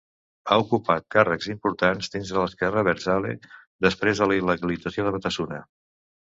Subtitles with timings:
[0.53, 3.37] Ha ocupat càrrecs importants dins de l'esquerra abertzale
[3.89, 5.65] després de la il·legalització de Batasuna.